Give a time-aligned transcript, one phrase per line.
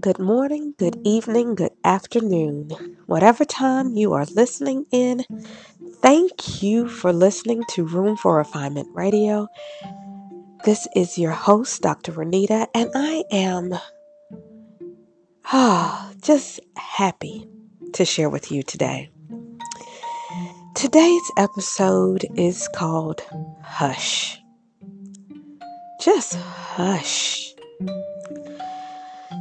[0.00, 2.70] good morning, good evening, good afternoon.
[3.06, 5.24] Whatever time you are listening in,
[6.02, 9.48] thank you for listening to Room for Refinement Radio.
[10.64, 12.12] This is your host, Dr.
[12.12, 13.74] Renita, and I am
[15.46, 17.48] ah, just happy
[17.94, 19.10] to share with you today.
[20.74, 23.22] Today's episode is called
[23.62, 24.38] Hush.
[26.00, 27.45] Just hush.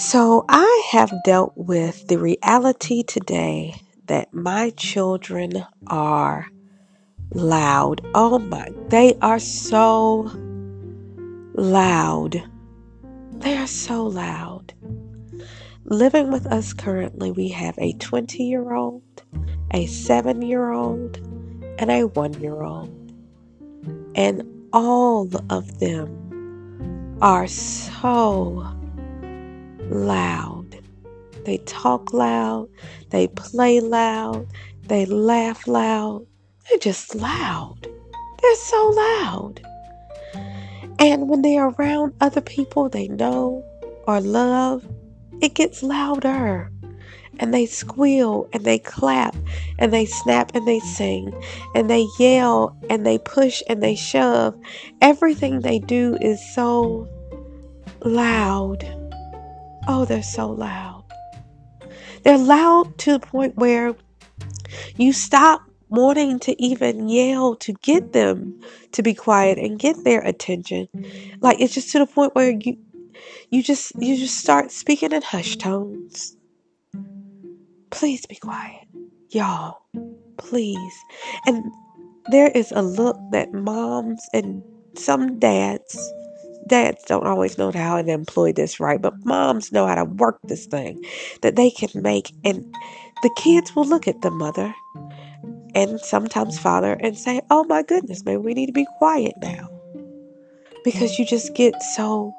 [0.00, 6.46] So, I have dealt with the reality today that my children are
[7.34, 8.06] loud.
[8.14, 10.30] Oh my, they are so
[11.52, 12.40] loud.
[13.32, 14.72] They are so loud.
[15.82, 19.02] Living with us currently, we have a 20 year old,
[19.72, 21.16] a 7 year old,
[21.80, 23.12] and a 1 year old.
[24.14, 28.77] And all of them are so
[29.90, 30.78] loud.
[31.44, 32.68] They talk loud,
[33.10, 34.46] they play loud,
[34.82, 36.26] they laugh loud.
[36.68, 37.86] They're just loud.
[38.42, 39.60] They're so loud.
[40.98, 43.64] And when they're around other people they know
[44.06, 44.86] or love,
[45.40, 46.70] it gets louder.
[47.38, 49.36] And they squeal and they clap
[49.78, 51.32] and they snap and they sing
[51.74, 54.58] and they yell and they push and they shove.
[55.00, 57.08] Everything they do is so
[58.04, 58.84] loud.
[59.90, 61.04] Oh, they're so loud.
[62.22, 63.94] They're loud to the point where
[64.96, 68.60] you stop wanting to even yell to get them
[68.92, 70.88] to be quiet and get their attention.
[71.40, 72.76] Like it's just to the point where you
[73.50, 76.36] you just you just start speaking in hush tones.
[77.90, 78.86] Please be quiet.
[79.30, 79.78] Y'all,
[80.36, 80.92] please.
[81.46, 81.64] And
[82.30, 84.62] there is a look that moms and
[84.94, 86.12] some dads
[86.68, 90.38] dads don't always know how to employ this right, but moms know how to work
[90.44, 91.04] this thing
[91.42, 92.32] that they can make.
[92.44, 92.64] And
[93.22, 94.74] the kids will look at the mother
[95.74, 99.68] and sometimes father and say, Oh my goodness, maybe we need to be quiet now.
[100.84, 102.32] Because you just get so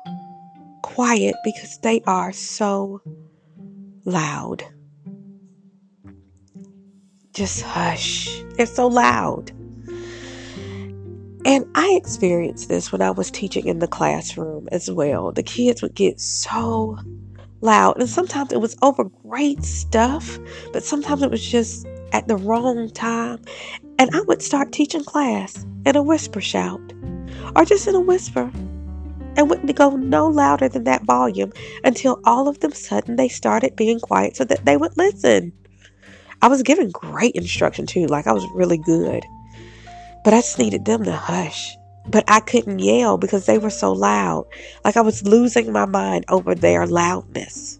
[0.81, 3.01] quiet because they are so
[4.05, 4.63] loud.
[7.33, 8.41] Just hush.
[8.55, 9.51] They're so loud.
[11.45, 15.31] And I experienced this when I was teaching in the classroom as well.
[15.31, 16.97] The kids would get so
[17.61, 20.37] loud, and sometimes it was over great stuff,
[20.73, 23.41] but sometimes it was just at the wrong time.
[23.97, 26.81] And I would start teaching class in a whisper shout,
[27.55, 28.51] or just in a whisper,
[29.37, 31.53] and wouldn't go no louder than that volume
[31.85, 35.53] until all of them sudden they started being quiet so that they would listen.
[36.41, 39.23] I was giving great instruction too, like I was really good.
[40.23, 41.75] But I just needed them to hush.
[42.07, 44.45] But I couldn't yell because they were so loud.
[44.83, 47.79] Like I was losing my mind over their loudness.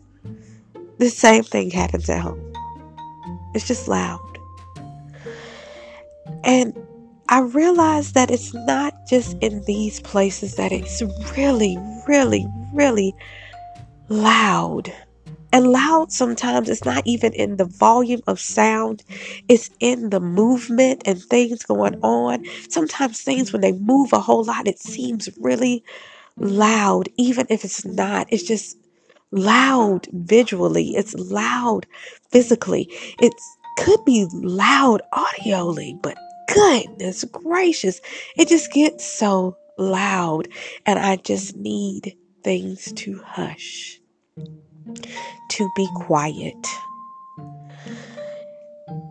[1.00, 2.54] The same thing happens at home.
[3.56, 4.20] It's just loud.
[6.44, 6.78] And
[7.30, 11.02] I realized that it's not just in these places that it's
[11.38, 11.78] really,
[12.08, 13.16] really, really
[14.10, 14.92] loud.
[15.52, 19.04] And loud sometimes it's not even in the volume of sound,
[19.48, 22.46] it's in the movement and things going on.
[22.70, 25.84] Sometimes things, when they move a whole lot, it seems really
[26.38, 28.28] loud, even if it's not.
[28.32, 28.78] It's just
[29.32, 31.88] loud visually, it's loud
[32.32, 32.88] physically.
[33.20, 33.34] It
[33.78, 36.18] could be loud audioly, but
[36.54, 38.02] goodness gracious,
[38.38, 40.48] it just gets so loud,
[40.86, 44.00] and I just need things to hush
[45.60, 46.68] to be quiet.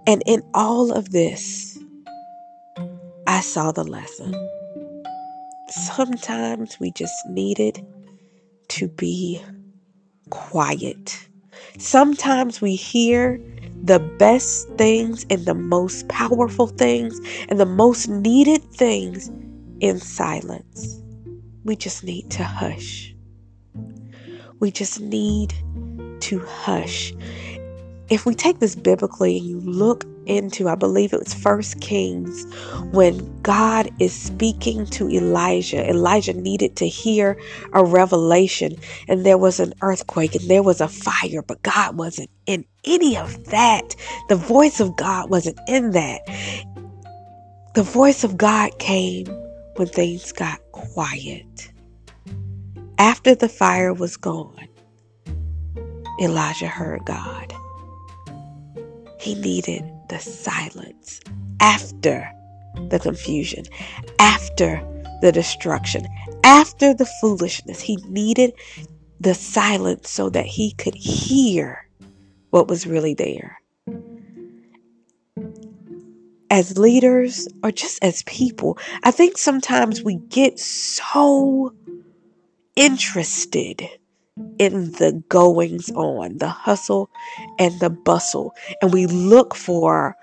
[0.06, 1.78] And in all of this,
[3.26, 4.34] I saw the lesson.
[5.68, 7.86] Sometimes we just needed
[8.68, 9.42] to be
[10.30, 11.28] quiet.
[11.76, 13.38] Sometimes we hear
[13.84, 17.20] the best things and the most powerful things
[17.50, 19.30] and the most needed things
[19.80, 21.02] in silence.
[21.64, 23.14] We just need to hush.
[24.60, 25.52] We just need
[26.20, 27.12] to hush.
[28.10, 32.46] If we take this biblically and you look into, I believe it was First Kings,
[32.92, 37.38] when God is speaking to Elijah, Elijah needed to hear
[37.74, 38.76] a revelation,
[39.08, 43.16] and there was an earthquake and there was a fire, but God wasn't in any
[43.16, 43.94] of that.
[44.28, 46.20] The voice of God wasn't in that.
[47.74, 49.26] The voice of God came
[49.76, 51.70] when things got quiet.
[52.98, 54.68] After the fire was gone,
[56.20, 57.54] Elijah heard God.
[59.20, 61.20] He needed the silence
[61.60, 62.30] after
[62.88, 63.64] the confusion,
[64.18, 64.82] after
[65.22, 66.06] the destruction,
[66.44, 67.80] after the foolishness.
[67.80, 68.52] He needed
[69.20, 71.88] the silence so that he could hear
[72.50, 73.58] what was really there.
[76.50, 81.74] As leaders or just as people, I think sometimes we get so
[82.74, 83.88] interested
[84.58, 87.10] in the goings on, the hustle
[87.58, 88.54] and the bustle.
[88.82, 90.16] And we look for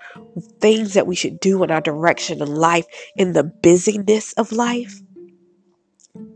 [0.60, 2.86] things that we should do in our direction in life,
[3.16, 5.00] in the busyness of life.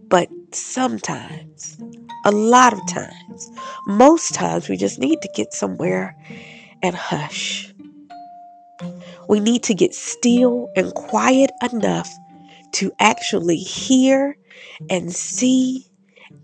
[0.08, 1.78] But sometimes,
[2.24, 3.50] a lot of times,
[3.86, 6.16] most times, we just need to get somewhere
[6.82, 7.72] and hush.
[9.28, 12.10] We need to get still and quiet enough
[12.72, 14.36] to actually hear
[14.88, 15.86] and see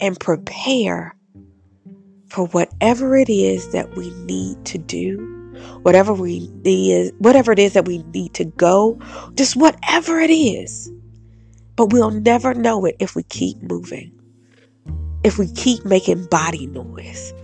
[0.01, 1.17] and prepare
[2.29, 5.19] for whatever it is that we need to do,
[5.83, 8.99] whatever we need, whatever it is that we need to go,
[9.35, 10.91] just whatever it is.
[11.77, 14.13] But we'll never know it if we keep moving,
[15.25, 17.35] if we keep making body noise,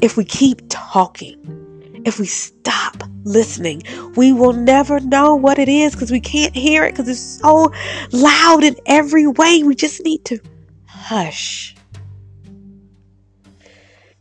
[0.00, 3.82] if we keep talking, if we stop listening.
[4.16, 7.72] We will never know what it is because we can't hear it because it's so
[8.12, 9.62] loud in every way.
[9.62, 10.38] We just need to
[10.86, 11.73] hush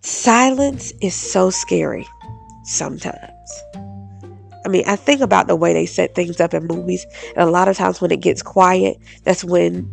[0.05, 2.05] Silence is so scary
[2.65, 3.63] sometimes.
[4.65, 7.05] I mean, I think about the way they set things up in movies,
[7.37, 9.89] and a lot of times when it gets quiet, that's when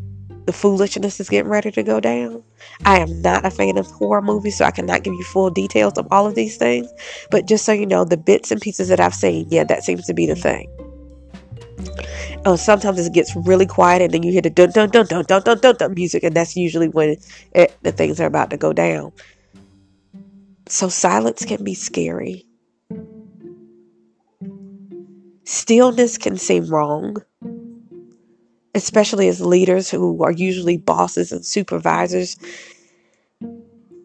[0.46, 2.42] the foolishness is getting ready to go down.
[2.84, 5.92] I am not a fan of horror movies, so I cannot give you full details
[5.96, 6.90] of all of these things.
[7.30, 10.06] But just so you know, the bits and pieces that I've seen, yeah, that seems
[10.06, 10.68] to be the thing.
[12.46, 15.24] Oh, sometimes it gets really quiet, and then you hear the dun dun dun dun
[15.24, 17.16] dun dun dun, dun music, and that's usually when
[17.52, 19.12] it, the things are about to go down.
[20.70, 22.46] So silence can be scary.
[25.42, 27.16] Stillness can seem wrong,
[28.72, 32.36] especially as leaders who are usually bosses and supervisors.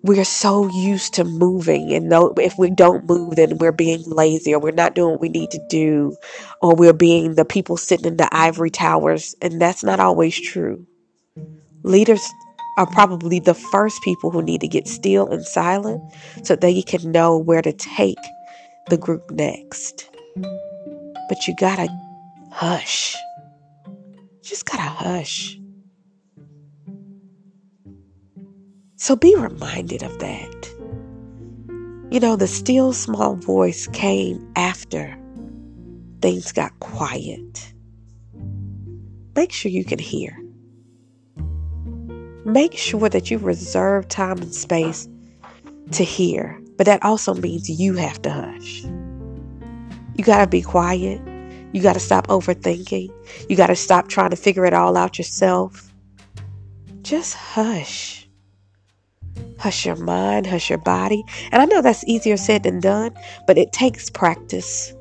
[0.02, 4.56] We are so used to moving, and if we don't move, then we're being lazy
[4.56, 6.18] or we're not doing what we need to do,
[6.64, 10.88] or we're being the people sitting in the ivory towers, and that's not always true.
[11.84, 12.28] Leaders
[12.78, 16.02] are probably the first people who need to get still and silent
[16.44, 18.18] so they can know where to take
[18.90, 20.10] the group next.
[21.30, 21.88] But you gotta
[22.52, 23.16] hush.
[24.44, 25.58] just gotta hush.
[28.98, 30.70] So be reminded of that.
[32.12, 35.18] You know, the still small voice came after
[36.22, 37.74] things got quiet.
[39.36, 40.45] Make sure you can hear
[42.46, 45.10] make sure that you reserve time and space
[45.92, 46.62] to hear.
[46.78, 48.84] But that also means you have to hush.
[50.16, 51.22] You got to be quiet.
[51.74, 53.12] You got to stop overthinking.
[53.50, 55.92] You got to stop trying to figure it all out yourself.
[57.02, 58.28] Just hush.
[59.58, 61.24] Hush your mind, hush your body.
[61.52, 63.12] And I know that's easier said than done,
[63.48, 64.94] but it takes practice.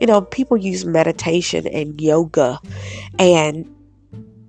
[0.00, 2.58] You know, people use meditation and yoga
[3.18, 3.68] and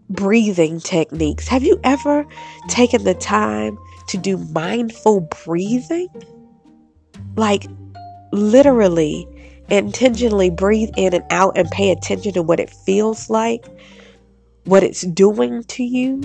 [0.09, 1.47] breathing techniques.
[1.47, 2.25] Have you ever
[2.67, 3.77] taken the time
[4.07, 6.07] to do mindful breathing?
[7.35, 7.67] Like
[8.31, 9.27] literally
[9.69, 13.65] intentionally breathe in and out and pay attention to what it feels like,
[14.65, 16.21] what it's doing to you.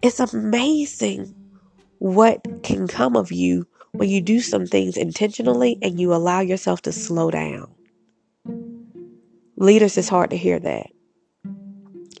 [0.00, 1.34] It's amazing
[1.98, 6.82] what can come of you when you do some things intentionally and you allow yourself
[6.82, 7.72] to slow down.
[9.56, 10.88] Leaders, it's hard to hear that.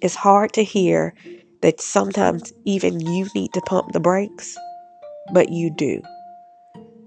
[0.02, 1.14] It's hard to hear
[1.60, 4.58] that sometimes even you need to pump the brakes,
[5.32, 6.02] but you do.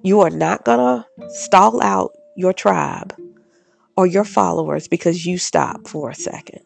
[0.02, 3.14] You are not going to stall out your tribe
[3.98, 6.62] or your followers because you stop for a second.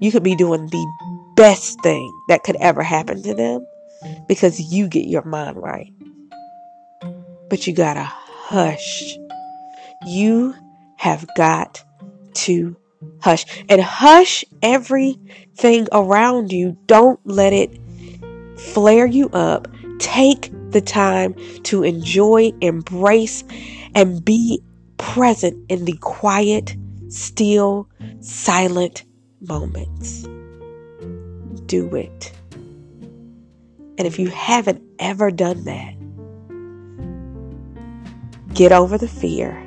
[0.00, 3.66] You could be doing the best thing that could ever happen to them
[4.28, 5.92] because you get your mind right.
[7.50, 9.14] But you gotta hush.
[10.06, 10.54] You
[10.96, 11.84] have got
[12.34, 12.76] to
[13.28, 16.78] hush and hush everything around you.
[16.86, 17.78] Don't let it
[18.58, 19.68] flare you up.
[19.98, 23.44] Take the time to enjoy, embrace,
[23.94, 24.62] and be
[24.96, 26.74] present in the quiet,
[27.08, 27.88] still,
[28.20, 29.04] silent
[29.40, 30.22] moments.
[31.66, 32.32] Do it.
[33.98, 35.94] And if you haven't ever done that,
[38.54, 39.62] get over the fear,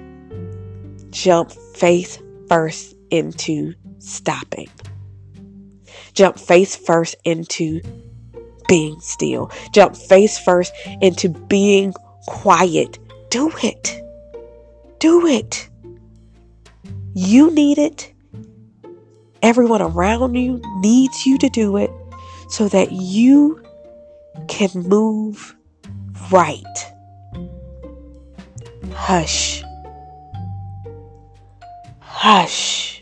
[1.11, 4.69] jump face first into stopping.
[6.13, 7.81] Jump face first into
[8.67, 9.51] being still.
[9.73, 11.93] Jump face first into being
[12.27, 12.97] quiet.
[13.29, 14.01] Do it.
[14.99, 15.69] Do it.
[17.13, 18.13] You need it.
[19.41, 21.91] Everyone around you needs you to do it
[22.49, 23.61] so that you
[24.47, 25.55] can move
[26.31, 26.63] right.
[28.93, 29.63] Hush.
[31.99, 33.00] Hush.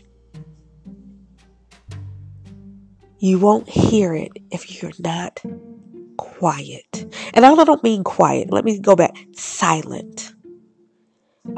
[3.22, 5.42] You won't hear it if you're not
[6.16, 7.04] quiet.
[7.34, 8.50] And I don't mean quiet.
[8.50, 9.14] Let me go back.
[9.34, 10.32] Silent.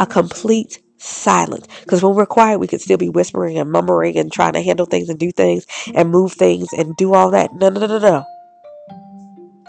[0.01, 1.69] A complete silence.
[1.83, 4.87] Because when we're quiet, we could still be whispering and murmuring and trying to handle
[4.87, 5.65] things and do things
[5.95, 7.55] and move things and do all that.
[7.55, 8.25] No, no, no, no, no.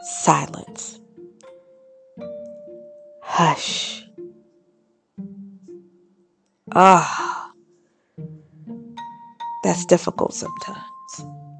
[0.01, 0.99] Silence.
[3.21, 4.03] Hush.
[6.73, 7.51] Ah.
[9.63, 10.92] That's difficult sometimes.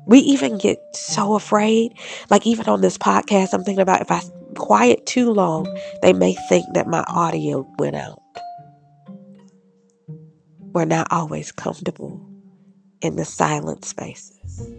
[0.06, 1.94] We even get so afraid.
[2.30, 4.22] Like, even on this podcast, I'm thinking about if I
[4.56, 5.68] quiet too long,
[6.02, 8.22] they may think that my audio went out.
[10.74, 12.20] We're not always comfortable
[13.02, 14.72] in the silent spaces,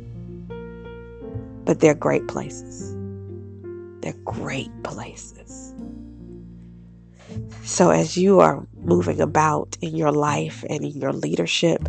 [1.64, 2.95] but they're great places.
[4.00, 5.75] They're great places.
[7.64, 11.88] So, as you are moving about in your life and in your leadership,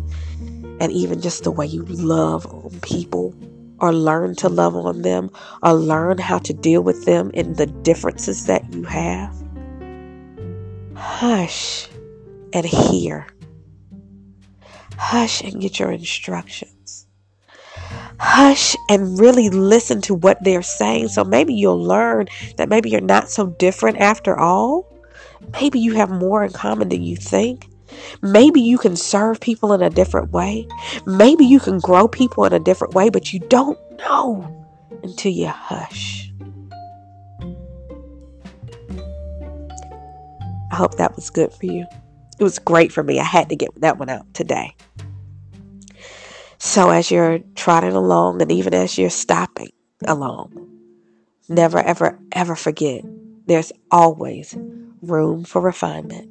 [0.80, 3.34] and even just the way you love on people,
[3.78, 5.30] or learn to love on them,
[5.62, 9.34] or learn how to deal with them in the differences that you have,
[10.94, 11.88] hush
[12.52, 13.26] and hear
[14.98, 17.06] Hush and get your instructions.
[18.18, 21.08] Hush and really listen to what they're saying.
[21.08, 24.90] So maybe you'll learn that maybe you're not so different after all.
[25.60, 27.68] Maybe you have more in common than you think.
[28.22, 30.66] Maybe you can serve people in a different way.
[31.06, 34.66] Maybe you can grow people in a different way, but you don't know
[35.02, 36.30] until you hush.
[40.72, 41.86] I hope that was good for you.
[42.38, 43.18] It was great for me.
[43.18, 44.74] I had to get that one out today.
[46.58, 49.70] So, as you're trotting along and even as you're stopping
[50.06, 50.52] along,
[51.48, 53.02] never, ever, ever forget
[53.46, 54.56] there's always
[55.02, 56.30] room for refinement.